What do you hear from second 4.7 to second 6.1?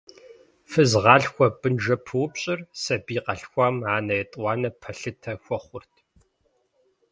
пэлъытэ хуэхъурт.